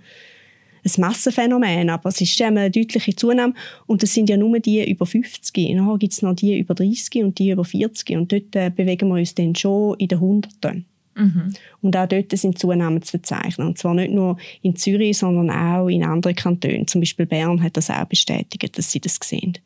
ein 0.96 1.00
Massenphänomen, 1.00 1.90
aber 1.90 2.08
es 2.08 2.20
ist 2.20 2.40
eine 2.40 2.70
deutliche 2.70 3.14
Zunahme 3.14 3.54
und 3.86 4.02
das 4.02 4.14
sind 4.14 4.30
ja 4.30 4.36
nur 4.36 4.58
die 4.60 4.88
über 4.88 5.06
50. 5.06 5.74
Nachher 5.74 5.98
gibt 5.98 6.12
es 6.12 6.22
noch 6.22 6.34
die 6.34 6.58
über 6.58 6.74
30 6.74 7.24
und 7.24 7.38
die 7.38 7.50
über 7.50 7.64
40 7.64 8.16
und 8.16 8.32
dort 8.32 8.54
äh, 8.56 8.70
bewegen 8.74 9.08
wir 9.08 9.16
uns 9.16 9.34
dann 9.34 9.54
schon 9.54 9.96
in 9.98 10.08
den 10.08 10.20
Hunderten. 10.20 10.86
Mhm. 11.18 11.52
Und 11.82 11.96
auch 11.96 12.06
dort 12.06 12.30
sind 12.32 12.58
Zunahmen 12.58 13.02
zu 13.02 13.10
verzeichnen. 13.10 13.66
Und 13.66 13.78
zwar 13.78 13.94
nicht 13.94 14.12
nur 14.12 14.38
in 14.62 14.76
Zürich, 14.76 15.18
sondern 15.18 15.50
auch 15.50 15.88
in 15.88 16.04
anderen 16.04 16.36
Kantonen. 16.36 16.86
Zum 16.86 17.00
Beispiel 17.00 17.26
Bern 17.26 17.62
hat 17.62 17.76
das 17.76 17.90
auch 17.90 18.04
bestätigt, 18.04 18.78
dass 18.78 18.92
sie 18.92 19.00
das 19.00 19.18
sehen. 19.22 19.58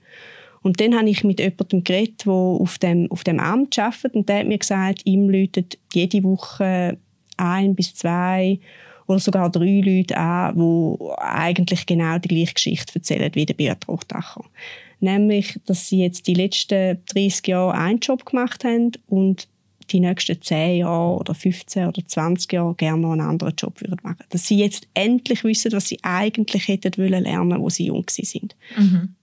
Und 0.63 0.81
dann 0.81 0.97
habe 0.97 1.11
ich 1.11 1.25
mit 1.25 1.41
jemandem 1.41 1.85
geredet, 1.85 2.25
der 2.25 2.33
auf 2.33 2.79
dem, 2.79 3.11
auf 3.11 3.25
dem 3.25 3.41
Amt 3.41 3.79
arbeitet. 3.79 4.15
Und 4.15 4.29
der 4.29 4.41
hat 4.41 4.47
mir 4.47 4.59
gesagt, 4.59 5.03
ihm 5.05 5.29
läutet 5.29 5.79
jede 5.93 6.23
Woche 6.23 6.97
ein 7.37 7.75
bis 7.75 7.95
zwei 7.95 8.61
oder 9.07 9.19
sogar 9.19 9.51
drei 9.51 9.83
Leute 9.85 10.17
an, 10.17 10.55
die 10.57 11.11
eigentlich 11.19 11.87
genau 11.87 12.19
die 12.19 12.29
gleiche 12.29 12.55
Geschichte 12.55 12.95
erzählen 12.95 13.35
wie 13.35 13.47
der 13.47 13.55
Beat 13.55 13.89
Rotacher. 13.89 14.45
Nämlich, 15.01 15.59
dass 15.67 15.89
sie 15.89 15.99
jetzt 15.99 16.29
die 16.29 16.35
letzten 16.35 16.99
30 17.13 17.49
Jahre 17.49 17.75
einen 17.75 17.99
Job 17.99 18.25
gemacht 18.25 18.63
haben 18.63 18.93
und 19.09 19.49
die 19.93 20.01
nächsten 20.01 20.41
10 20.41 20.79
Jahre 20.79 21.17
oder 21.19 21.35
15 21.35 21.89
oder 21.89 22.07
20 22.07 22.53
Jahre 22.53 22.75
gerne 22.75 23.03
noch 23.03 23.13
einen 23.13 23.21
anderen 23.21 23.55
Job 23.57 23.81
würden 23.81 23.99
machen. 24.03 24.25
Dass 24.31 24.47
sie 24.47 24.59
jetzt 24.59 24.89
endlich 24.95 25.45
wissen, 25.45 25.73
was 25.73 25.89
sie 25.89 25.99
eigentlich 26.03 26.69
hätten 26.69 26.97
wollen 26.97 27.23
lernen, 27.23 27.61
wo 27.61 27.69
sie 27.69 27.87
jung 27.87 28.07
sind. 28.09 28.57
Mhm. 28.77 29.15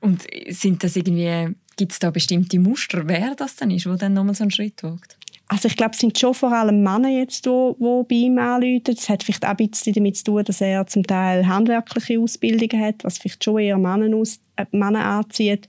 Und 0.00 0.26
sind 0.48 0.84
das 0.84 0.96
irgendwie, 0.96 1.54
gibt 1.76 1.92
es 1.92 1.98
da 1.98 2.10
bestimmte 2.10 2.58
Muster, 2.58 3.06
wer 3.06 3.34
das 3.34 3.56
dann 3.56 3.70
ist, 3.70 3.86
wo 3.86 3.94
dann 3.94 4.14
nochmal 4.14 4.34
so 4.34 4.44
einen 4.44 4.50
Schritt 4.50 4.82
wagt? 4.82 5.16
Also 5.48 5.68
ich 5.68 5.76
glaube, 5.76 5.92
es 5.92 6.00
sind 6.00 6.18
schon 6.18 6.34
vor 6.34 6.52
allem 6.52 6.82
Männer 6.82 7.08
jetzt, 7.08 7.46
die, 7.46 7.72
die 7.78 8.02
bei 8.08 8.14
ihm 8.16 8.38
anrufen. 8.38 8.82
Das 8.84 9.08
hat 9.08 9.22
vielleicht 9.22 9.44
auch 9.44 9.50
ein 9.50 9.68
bisschen 9.68 9.92
damit 9.92 10.16
zu 10.16 10.24
tun, 10.24 10.44
dass 10.44 10.60
er 10.60 10.86
zum 10.86 11.04
Teil 11.04 11.46
handwerkliche 11.46 12.18
Ausbildungen 12.18 12.84
hat, 12.84 13.04
was 13.04 13.18
vielleicht 13.18 13.44
schon 13.44 13.60
eher 13.60 13.78
Männer, 13.78 14.14
aus, 14.16 14.40
äh, 14.56 14.66
Männer 14.72 15.04
anzieht. 15.04 15.68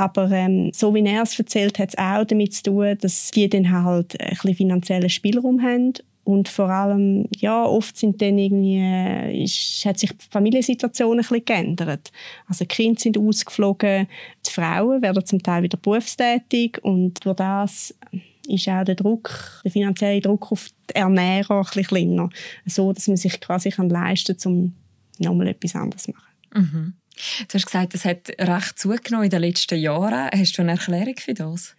Aber 0.00 0.30
ähm, 0.30 0.70
so 0.72 0.94
wie 0.94 1.04
er 1.04 1.24
es 1.24 1.38
erzählt, 1.38 1.78
hat 1.78 1.90
es 1.90 1.98
auch 1.98 2.24
damit 2.24 2.54
zu 2.54 2.62
tun, 2.62 2.96
dass 2.98 3.32
die 3.32 3.50
dann 3.50 3.70
halt 3.70 4.18
ein 4.18 4.30
bisschen 4.30 4.54
finanziellen 4.54 5.10
Spielraum 5.10 5.60
haben 5.60 5.92
und 6.24 6.48
vor 6.48 6.70
allem, 6.70 7.28
ja, 7.36 7.66
oft 7.66 7.98
sind 7.98 8.22
dann 8.22 8.38
irgendwie, 8.38 8.78
äh, 8.78 9.44
ist, 9.44 9.84
hat 9.84 9.98
sich 9.98 10.10
die 10.12 10.24
Familiensituation 10.30 11.18
ein 11.18 11.18
bisschen 11.18 11.44
geändert. 11.44 12.12
Also 12.46 12.64
die 12.64 12.68
Kinder 12.68 12.98
sind 12.98 13.18
ausgeflogen, 13.18 14.06
die 14.46 14.50
Frauen 14.50 15.02
werden 15.02 15.26
zum 15.26 15.42
Teil 15.42 15.64
wieder 15.64 15.76
berufstätig 15.76 16.78
und 16.82 17.22
durch 17.26 17.36
das 17.36 17.94
ist 18.48 18.68
auch 18.70 18.84
der 18.84 18.94
Druck, 18.94 19.60
der 19.64 19.70
finanzielle 19.70 20.22
Druck 20.22 20.50
auf 20.50 20.70
die 20.88 20.94
Ernährer 20.94 21.58
ein 21.58 21.64
bisschen 21.64 21.84
kleiner. 21.84 22.30
So, 22.64 22.90
dass 22.94 23.06
man 23.06 23.18
sich 23.18 23.38
quasi 23.38 23.70
leisten 23.76 24.34
kann, 24.38 24.52
um 24.52 24.72
nochmal 25.18 25.48
etwas 25.48 25.74
anderes 25.74 26.04
zu 26.04 26.12
machen. 26.12 26.30
Mhm. 26.54 26.94
Du 27.48 27.54
hast 27.54 27.66
gesagt, 27.66 27.94
das 27.94 28.04
hat 28.04 28.28
recht 28.38 28.78
zugenommen 28.78 29.24
in 29.24 29.30
den 29.30 29.40
letzten 29.40 29.78
Jahren. 29.78 30.30
Hast 30.32 30.58
du 30.58 30.62
eine 30.62 30.72
Erklärung 30.72 31.16
für 31.16 31.34
das? 31.34 31.74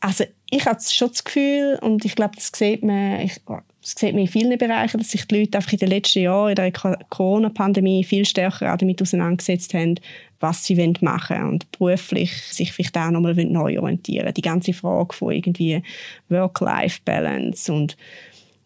Also 0.00 0.24
ich 0.50 0.66
habe 0.66 0.80
schon 0.82 1.08
das 1.08 1.22
Gefühl, 1.22 1.78
und 1.80 2.04
ich 2.04 2.16
glaube, 2.16 2.34
das 2.34 2.50
sieht 2.52 2.82
man, 2.82 3.20
ich, 3.20 3.40
das 3.46 3.94
sieht 3.96 4.12
man 4.12 4.22
in 4.22 4.28
vielen 4.28 4.58
Bereichen, 4.58 4.98
dass 4.98 5.12
sich 5.12 5.26
die 5.26 5.38
Leute 5.38 5.58
einfach 5.58 5.72
in 5.72 5.78
den 5.78 5.90
letzten 5.90 6.22
Jahren 6.22 6.50
in 6.50 6.54
der 6.56 6.72
Corona-Pandemie 6.72 8.02
viel 8.02 8.24
stärker 8.24 8.76
damit 8.76 9.00
auseinandergesetzt 9.00 9.74
haben, 9.74 9.94
was 10.40 10.64
sie 10.64 10.74
machen 11.00 11.36
wollen 11.36 11.48
und 11.50 11.70
beruflich 11.70 12.32
sich 12.32 12.72
vielleicht 12.72 12.98
auch 12.98 13.12
nochmal 13.12 13.34
neu 13.34 13.78
orientieren. 13.78 14.34
Die 14.34 14.42
ganze 14.42 14.72
Frage 14.72 15.14
von 15.14 15.32
irgendwie 15.32 15.80
Work-Life-Balance 16.28 17.72
und 17.72 17.96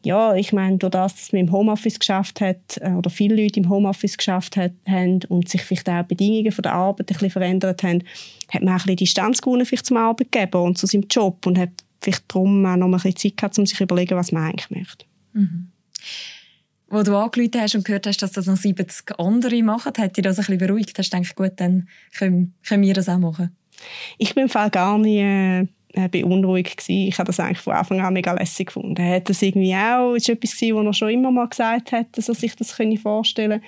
ja, 0.07 0.37
ich 0.37 0.53
meine, 0.53 0.79
durch 0.79 0.93
das, 0.93 1.17
dass 1.17 1.33
man 1.33 1.41
im 1.41 1.53
Homeoffice 1.53 1.99
geschafft 1.99 2.41
hat, 2.41 2.79
äh, 2.81 2.93
oder 2.93 3.11
viele 3.11 3.43
Leute 3.43 3.59
im 3.59 3.69
Homeoffice 3.69 4.17
geschafft 4.17 4.57
hat, 4.57 4.71
haben 4.87 5.19
und 5.29 5.49
sich 5.49 5.63
vielleicht 5.63 5.89
auch 5.89 6.03
die 6.03 6.15
Bedingungen 6.15 6.53
von 6.53 6.63
der 6.63 6.75
Arbeit 6.75 7.01
ein 7.01 7.15
bisschen 7.15 7.31
verändert 7.31 7.83
haben, 7.83 8.05
hat 8.49 8.63
man 8.63 8.75
auch 8.75 8.75
ein 8.75 8.85
bisschen 8.85 8.97
Distanz 8.97 9.43
gewonnen 9.43 9.67
vielleicht 9.67 9.87
zum 9.87 9.97
Arbeitgeber 9.97 10.63
und 10.63 10.79
zu 10.79 10.87
seinem 10.87 11.07
Job 11.11 11.45
und 11.45 11.59
hat 11.59 11.71
vielleicht 12.01 12.23
darum 12.29 12.65
auch 12.65 12.77
noch 12.77 12.87
ein 12.87 12.93
bisschen 12.93 13.17
Zeit 13.17 13.37
gehabt, 13.37 13.59
um 13.59 13.67
sich 13.67 13.77
zu 13.77 13.83
überlegen, 13.83 14.17
was 14.17 14.31
man 14.31 14.45
eigentlich 14.45 14.71
möchte. 14.71 15.07
Mhm. 15.33 15.73
Wo 16.89 17.03
du 17.03 17.17
angerufen 17.17 17.61
hast 17.61 17.75
und 17.75 17.85
gehört 17.85 18.07
hast, 18.07 18.23
dass 18.23 18.31
das 18.31 18.47
noch 18.47 18.57
70 18.57 19.19
andere 19.19 19.61
machen, 19.65 19.93
hat 19.99 20.17
dich 20.17 20.23
das 20.23 20.39
ein 20.39 20.45
bisschen 20.45 20.59
beruhigt? 20.59 20.97
Hast 20.97 21.13
du 21.13 21.17
gedacht, 21.17 21.35
gut, 21.35 21.53
dann 21.57 21.89
können, 22.17 22.55
können 22.65 22.85
wir 22.85 22.95
das 22.95 23.09
auch 23.09 23.19
machen? 23.19 23.57
Ich 24.19 24.37
bin 24.37 24.45
im 24.45 24.49
Fall 24.49 24.71
gar 24.71 24.99
nicht 24.99 25.19
äh, 25.19 25.63
äh, 25.63 25.67
beunruhigt 26.11 26.77
gewesen. 26.77 27.09
Ich 27.09 27.19
habe 27.19 27.27
das 27.27 27.41
eigentlich 27.41 27.61
von 27.61 27.75
Anfang 27.75 28.01
an 28.01 28.13
mega 28.13 28.33
lässig 28.33 28.69
gefunden. 28.69 29.05
Hat 29.05 29.29
das 29.29 29.43
irgendwie 29.43 29.75
auch, 29.75 30.15
ist 30.15 30.29
etwas 30.29 30.55
gewesen, 30.55 30.77
was 30.77 30.85
er 30.87 30.93
schon 30.93 31.11
immer 31.11 31.31
mal 31.31 31.49
gesagt 31.49 31.93
hat, 31.93 32.07
dass 32.13 32.29
er 32.29 32.35
sich 32.35 32.55
das 32.57 32.77
vorstellen 33.03 33.61
könne. 33.61 33.63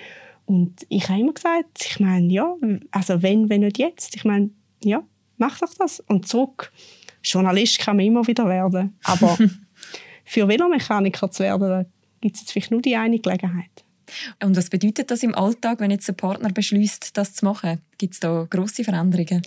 Und 0.45 0.85
ich 0.89 1.07
habe 1.09 1.19
immer 1.19 1.33
gesagt, 1.33 1.85
ich 1.85 1.99
meine, 1.99 2.31
ja, 2.31 2.55
also 2.91 3.21
wenn, 3.21 3.49
wenn 3.49 3.61
nicht 3.61 3.77
jetzt. 3.77 4.15
Ich 4.15 4.25
meine, 4.25 4.49
ja, 4.83 5.03
mach 5.37 5.59
doch 5.59 5.73
das. 5.77 5.99
Und 5.99 6.27
zurück, 6.27 6.71
Journalist 7.23 7.79
kann 7.79 7.97
man 7.97 8.05
immer 8.05 8.25
wieder 8.25 8.47
werden. 8.47 8.97
Aber 9.03 9.37
für 10.25 10.47
Velomechaniker 10.47 11.29
zu 11.29 11.43
werden, 11.43 11.85
gibt 12.21 12.35
es 12.35 12.41
jetzt 12.41 12.51
vielleicht 12.51 12.71
nur 12.71 12.81
die 12.81 12.95
eine 12.95 13.19
Gelegenheit. 13.19 13.85
Und 14.43 14.57
was 14.57 14.69
bedeutet 14.69 15.11
das 15.11 15.23
im 15.23 15.35
Alltag, 15.35 15.79
wenn 15.79 15.91
jetzt 15.91 16.09
ein 16.09 16.15
Partner 16.15 16.49
beschließt, 16.49 17.15
das 17.15 17.33
zu 17.33 17.45
machen? 17.45 17.81
Gibt 17.97 18.15
es 18.15 18.19
da 18.19 18.47
grosse 18.49 18.83
Veränderungen? 18.83 19.41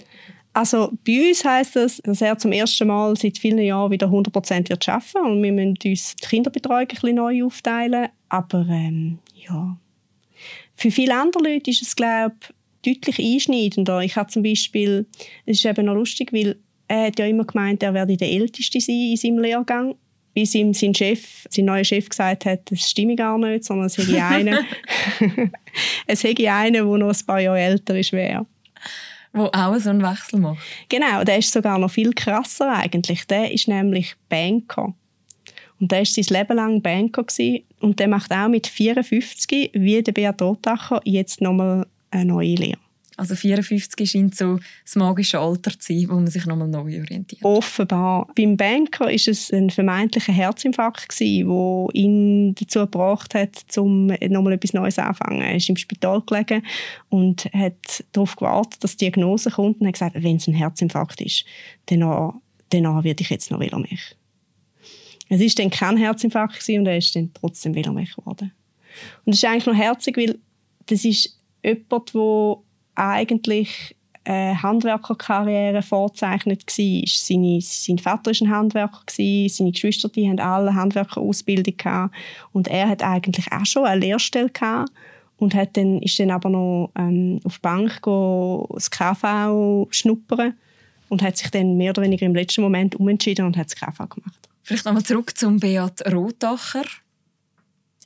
Also 0.55 0.93
bei 1.07 1.29
uns 1.29 1.45
heisst 1.45 1.77
das, 1.77 1.99
dass 2.05 2.21
er 2.21 2.37
zum 2.37 2.53
ersten 2.53 2.89
Mal 2.89 3.17
seit 3.17 3.39
vielen 3.39 3.59
Jahren 3.59 3.91
wieder 3.91 4.09
100% 4.09 4.69
wird 4.69 4.89
arbeiten 4.89 5.19
und 5.19 5.43
wir 5.43 5.53
müssen 5.53 5.79
uns 5.85 6.17
die 6.17 6.27
Kinderbetreuung 6.27 6.81
ein 6.81 6.89
bisschen 6.89 7.15
neu 7.17 7.45
aufteilen. 7.45 8.09
Aber 8.29 8.67
ähm, 8.69 9.19
ja, 9.35 9.79
für 10.75 10.91
viele 10.91 11.15
andere 11.15 11.45
Leute 11.45 11.71
ist 11.71 11.83
es, 11.83 11.97
glaube 11.97 12.35
ich, 12.83 12.95
deutlich 12.95 13.19
einschneidender. 13.19 14.01
Ich 14.01 14.17
habe 14.17 14.31
zum 14.31 14.43
Beispiel, 14.43 15.07
es 15.47 15.59
ist 15.59 15.65
eben 15.65 15.87
noch 15.87 15.95
lustig, 15.95 16.33
weil 16.33 16.57
er 16.89 17.07
hat 17.07 17.19
ja 17.19 17.27
immer 17.27 17.45
gemeint, 17.45 17.83
er 17.83 17.95
werde 17.95 18.17
der 18.17 18.31
Älteste 18.31 18.81
sein 18.81 18.95
in 18.95 19.17
seinem 19.17 19.39
Lehrgang 19.39 19.95
bis 20.35 20.55
ihm 20.55 20.73
sein 20.73 20.95
Chef, 20.95 21.47
sein 21.51 21.67
neuer 21.67 21.85
Chef 21.85 22.09
gesagt 22.09 22.47
hat, 22.47 22.71
das 22.71 22.91
stimme 22.91 23.17
gar 23.17 23.37
nicht, 23.39 23.65
sondern 23.65 23.87
es 23.87 23.99
hätte 23.99 24.25
einen, 24.25 24.59
es 26.07 26.25
hätte 26.25 26.51
einen, 26.51 26.73
der 26.73 26.85
noch 26.85 27.09
ein 27.09 27.27
paar 27.27 27.41
Jahre 27.41 27.61
älter 27.61 27.99
ist, 27.99 28.13
wäre 28.13 28.47
wo 29.33 29.47
auch 29.47 29.77
so 29.79 29.91
einen 29.91 30.03
Wechsel 30.03 30.41
macht. 30.41 30.59
Genau, 30.89 31.25
der 31.25 31.39
ist 31.39 31.53
sogar 31.53 31.79
noch 31.79 31.91
viel 31.91 32.13
krasser 32.13 32.73
eigentlich. 32.73 33.27
Der 33.27 33.51
ist 33.51 33.69
nämlich 33.69 34.15
Banker. 34.29 34.95
Und 35.81 35.91
der 35.91 36.01
war 36.01 36.07
sein 36.07 36.25
Leben 36.29 36.57
lang 36.57 36.83
Banker 36.83 37.25
gewesen. 37.25 37.65
und 37.81 37.99
der 37.99 38.09
macht 38.09 38.33
auch 38.33 38.49
mit 38.49 38.67
54 38.67 39.71
wie 39.75 40.03
der 40.03 40.13
Beat 40.13 40.41
Rotacher 40.41 41.01
jetzt 41.05 41.41
nochmal 41.41 41.87
eine 42.11 42.27
neue 42.27 42.55
Lehre. 42.55 42.82
Also 43.17 43.35
54 43.35 44.11
scheint 44.11 44.35
so 44.35 44.59
das 44.85 44.97
magische 44.97 45.39
Alter 45.39 45.79
zu 45.79 45.93
sein, 45.93 46.07
wo 46.09 46.15
man 46.15 46.29
sich 46.29 46.47
nochmal 46.47 46.69
neu 46.69 47.01
orientiert. 47.01 47.45
Offenbar. 47.45 48.29
Beim 48.35 48.57
Banker 48.57 49.11
ist 49.11 49.29
es 49.29 49.53
ein 49.53 49.71
vermeintlicher 49.71 50.33
Herzinfarkt 50.33 51.09
gewesen, 51.09 51.49
wo 51.49 51.91
ihn 51.93 52.55
dazu 52.55 52.81
gebracht 52.81 53.35
hat, 53.35 53.65
um 53.77 54.07
nochmal 54.07 54.55
etwas 54.55 54.73
Neues 54.73 54.99
anzufangen. 54.99 55.43
Er 55.43 55.57
ist 55.57 55.69
im 55.69 55.77
Spital 55.77 56.23
gelegen 56.23 56.63
und 57.11 57.45
hat 57.53 58.05
darauf 58.13 58.37
gewartet, 58.37 58.83
dass 58.83 58.97
die 58.97 59.07
Diagnose 59.07 59.51
kommt 59.51 59.81
und 59.81 59.87
hat 59.87 59.95
gesagt, 59.95 60.17
wenn 60.23 60.37
es 60.37 60.47
ein 60.47 60.55
Herzinfarkt 60.55 61.21
ist, 61.21 61.45
dann, 61.87 62.01
dann 62.71 63.05
werde 63.05 63.23
ich 63.23 63.31
jetzt 63.31 63.51
noch 63.51 63.61
Velomech. 63.61 64.17
Es 65.29 65.41
war 65.41 65.49
dann 65.57 65.71
kein 65.71 65.97
Herzinfarkt 65.97 66.61
gewesen 66.61 66.81
und 66.81 66.87
er 66.87 66.99
ist 66.99 67.15
dann 67.15 67.31
trotzdem 67.35 67.75
Velomech 67.75 68.17
geworden. 68.17 68.53
Und 69.25 69.35
das 69.35 69.37
ist 69.37 69.45
eigentlich 69.45 69.67
noch 69.67 69.75
herzig, 69.75 70.17
weil 70.17 70.39
das 70.87 71.05
ist 71.05 71.39
jemand, 71.63 72.15
der 72.15 72.57
eigentlich 72.95 73.95
eine 74.25 74.63
Handwerkerkarriere 74.63 75.83
vorzeichnet 75.83 76.65
war. 76.67 77.03
Seine, 77.07 77.61
sein 77.61 77.99
Vater 77.99 78.31
war 78.31 78.41
ein 78.41 78.51
Handwerker, 78.51 79.01
seine 79.09 79.73
Geschwister 79.73 80.09
die 80.09 80.29
haben 80.29 80.39
alle 80.39 80.75
Handwerkerausbildung 80.75 81.77
gehabt. 81.77 82.15
und 82.53 82.69
er 82.69 82.89
hat 82.89 83.03
eigentlich 83.03 83.51
auch 83.51 83.67
schon 83.67 83.85
eine 83.85 84.01
Lehrstelle 84.01 84.51
gehabt 84.51 84.91
und 85.39 85.55
hat 85.55 85.77
dann, 85.77 86.01
ist 86.03 86.19
dann 86.19 86.31
aber 86.31 86.51
noch 86.51 86.91
ähm, 86.97 87.41
auf 87.45 87.57
die 87.57 87.63
Bank 87.63 88.01
go, 88.03 88.69
das 88.75 88.91
KV 88.91 89.89
schnuppern 89.91 90.55
und 91.09 91.23
hat 91.23 91.37
sich 91.37 91.51
dann 91.51 91.77
mehr 91.77 91.91
oder 91.91 92.03
weniger 92.03 92.27
im 92.27 92.35
letzten 92.35 92.63
Moment 92.63 92.95
umentschieden 92.95 93.45
und 93.45 93.57
hat 93.57 93.67
das 93.67 93.77
KV 93.77 94.09
gemacht. 94.09 94.49
Vielleicht 94.63 94.85
nochmal 94.85 95.03
zurück 95.03 95.37
zum 95.37 95.59
Beat 95.59 96.01
Rotacher 96.13 96.85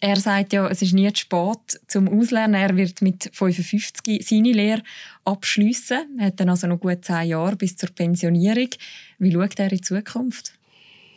er 0.00 0.16
sagt 0.16 0.52
ja, 0.52 0.68
es 0.68 0.82
ist 0.82 0.92
nie 0.92 1.12
zu 1.12 1.20
spät 1.20 1.80
zum 1.86 2.08
Auslernen. 2.08 2.54
Er 2.54 2.76
wird 2.76 3.02
mit 3.02 3.30
55 3.32 4.26
seine 4.26 4.52
Lehre 4.52 4.82
abschliessen. 5.24 6.18
Er 6.18 6.26
hat 6.26 6.40
dann 6.40 6.50
also 6.50 6.66
noch 6.66 6.80
gut 6.80 7.04
zehn 7.04 7.28
Jahre 7.28 7.56
bis 7.56 7.76
zur 7.76 7.90
Pensionierung. 7.90 8.70
Wie 9.18 9.32
schaut 9.32 9.58
er 9.58 9.70
in 9.70 9.78
die 9.78 9.80
Zukunft? 9.80 10.52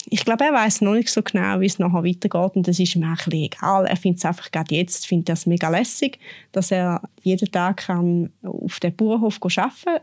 Ich 0.10 0.26
glaube, 0.26 0.46
er 0.46 0.54
weiß 0.54 0.82
noch 0.82 0.94
nicht 0.94 1.10
so 1.10 1.22
genau, 1.22 1.60
wie 1.60 1.66
es 1.66 1.78
nachher 1.78 2.04
weitergeht 2.04 2.56
und 2.56 2.68
das 2.68 2.80
ist 2.80 2.96
ihm 2.96 3.04
auch 3.04 3.28
ein 3.28 3.32
egal. 3.32 3.86
Er 3.86 3.98
findet 3.98 4.20
es 4.20 4.26
einfach 4.26 4.50
gerade 4.50 4.74
jetzt, 4.74 5.06
findet 5.06 5.30
es 5.30 5.46
mega 5.46 5.70
lässig, 5.70 6.20
dass 6.52 6.72
er 6.72 7.02
jeden 7.22 7.52
Tag 7.52 7.78
kann 7.78 8.32
auf 8.42 8.80
dem 8.80 8.96
Bauernhof 8.96 9.38
arbeiten 9.44 9.76
kann. 9.86 10.00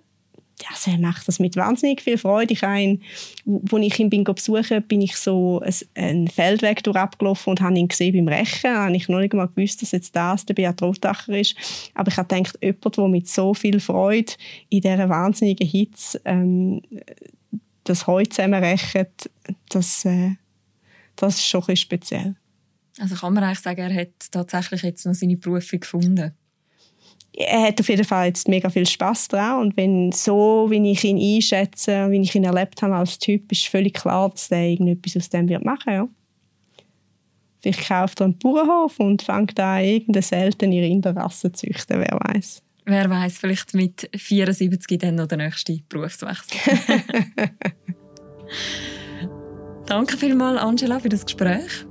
Also 0.71 0.91
er 0.91 0.99
macht 0.99 1.29
das 1.29 1.39
mit 1.39 1.57
wahnsinnig 1.57 2.01
viel 2.01 2.17
Freude. 2.17 2.55
Ich 2.55 2.63
ein, 2.63 3.03
wo 3.45 3.77
ich 3.77 3.99
ihn 3.99 4.09
bin 4.09 4.25
besuchen, 4.25 4.83
bin 4.83 5.03
ich 5.03 5.17
so 5.17 5.63
einen 5.95 6.29
Feldweg 6.29 6.83
durch 6.83 6.97
abgelaufen 6.97 7.51
und 7.51 7.61
habe 7.61 7.79
ihn 7.79 7.89
gesehen 7.89 8.15
beim 8.15 8.35
Rechen. 8.35 8.73
Da 8.73 8.85
habe 8.87 8.97
ich 8.97 9.09
noch 9.09 9.19
nicht 9.19 9.35
mal 9.35 9.49
gewusst, 9.49 9.83
dass 9.83 9.93
jetzt 9.93 10.17
das 10.17 10.47
der 10.47 10.55
Beat 10.55 10.81
Rotacher 10.81 11.39
ist. 11.39 11.57
Aber 11.95 12.11
ich 12.11 12.17
habe 12.17 12.35
gedacht, 12.35 12.59
jemand, 12.63 12.97
der 12.97 13.09
mit 13.09 13.29
so 13.29 13.53
viel 13.53 13.81
Freude 13.81 14.33
in 14.71 14.81
dieser 14.81 15.09
wahnsinnigen 15.09 15.69
Hitze 15.69 16.21
ähm, 16.25 16.81
das 17.85 18.07
Heu 18.07 18.25
zusammenrechnet, 18.25 19.31
das, 19.69 20.05
äh, 20.05 20.33
das 21.17 21.37
ist 21.37 21.49
schon 21.49 21.65
ein 21.69 21.77
speziell. 21.77 22.35
Also 22.99 23.15
kann 23.15 23.35
man 23.35 23.45
eigentlich 23.45 23.61
sagen, 23.61 23.81
er 23.81 23.95
hat 23.95 24.31
tatsächlich 24.31 24.83
jetzt 24.83 25.05
noch 25.05 25.15
seine 25.15 25.37
Berufung 25.37 25.81
gefunden? 25.81 26.33
Er 27.37 27.63
hat 27.63 27.81
auf 27.81 27.89
jeden 27.89 28.05
Fall 28.05 28.29
jetzt 28.29 28.49
mega 28.49 28.71
viel 28.71 28.87
Spaß 28.87 29.29
daran 29.29 29.61
und 29.61 29.77
wenn 29.77 30.11
so, 30.13 30.67
wie 30.71 30.91
ich 30.91 31.05
ihn 31.05 31.37
einschätze, 31.37 32.11
wie 32.11 32.21
ich 32.21 32.35
ihn 32.35 32.45
erlebt 32.45 32.81
habe 32.83 32.97
als 32.97 33.19
Typ, 33.19 33.53
ist 33.53 33.67
völlig 33.67 33.95
klar, 33.95 34.31
dass 34.31 34.51
er 34.51 34.67
irgendetwas 34.67 35.17
aus 35.17 35.29
dem 35.29 35.49
wird 35.49 35.65
machen, 35.65 35.93
ja. 35.93 36.09
Vielleicht 37.61 37.89
kauft 37.89 38.21
er 38.21 38.27
einen 38.27 38.39
Bauernhof 38.39 38.99
und 39.01 39.23
fängt 39.23 39.59
an, 39.59 39.85
irgendeine 39.85 40.23
seltene 40.23 40.81
Rinderrasse 40.83 41.53
zu 41.53 41.67
züchten, 41.67 41.99
wer 42.01 42.19
weiß. 42.21 42.63
Wer 42.87 43.11
weiß, 43.11 43.39
vielleicht 43.39 43.75
mit 43.75 44.09
74 44.15 44.99
dann 44.99 45.17
noch 45.17 45.27
der 45.27 45.39
nächste 45.39 45.81
Berufswechsel. 45.89 46.57
Danke 49.87 50.17
vielmals, 50.17 50.61
Angela, 50.61 51.01
für 51.01 51.09
das 51.09 51.25
Gespräch. 51.25 51.85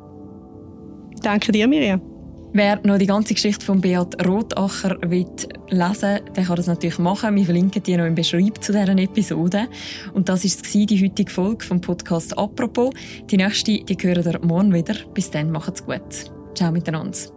Danke 1.22 1.52
dir, 1.52 1.68
Miriam. 1.68 2.15
Wer 2.58 2.80
noch 2.84 2.98
die 2.98 3.06
ganze 3.06 3.34
Geschichte 3.34 3.66
von 3.66 3.82
Beat 3.82 4.26
Rotacher 4.26 4.98
will 5.02 5.28
lesen 5.68 6.22
der 6.38 6.44
kann 6.46 6.56
das 6.56 6.68
natürlich 6.68 6.98
machen. 7.00 7.36
Wir 7.36 7.44
verlinken 7.44 7.84
die 7.84 7.98
noch 7.98 8.06
im 8.06 8.16
Beschreibung 8.16 8.54
zu 8.62 8.72
dieser 8.72 8.98
Episode. 8.98 9.68
Und 10.14 10.30
das 10.30 10.46
war 10.46 10.86
die 10.86 11.04
heutige 11.04 11.30
Folge 11.30 11.66
vom 11.66 11.82
Podcast 11.82 12.38
«Apropos». 12.38 12.94
Die 13.30 13.36
nächste, 13.36 13.84
die 13.84 13.98
hören 14.00 14.24
ihr 14.26 14.40
morgen 14.40 14.74
wieder. 14.74 14.96
Bis 15.14 15.30
dann, 15.30 15.52
macht's 15.52 15.86
gut. 15.86 16.32
Ciao 16.54 16.72
miteinander. 16.72 17.35